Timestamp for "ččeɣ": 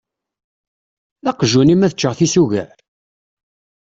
1.95-2.13